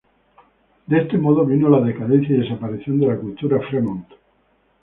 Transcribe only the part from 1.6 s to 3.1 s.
la decadencia y desaparición de